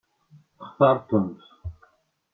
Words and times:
Textaṛeḍ-tent? 0.59 1.39